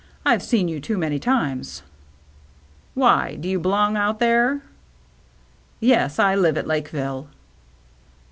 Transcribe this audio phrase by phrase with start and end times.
[0.25, 1.83] I've seen you too many times.""
[2.95, 4.63] Why, do you b'long out there?"
[5.93, 7.27] «Yes, I live at Lakeville."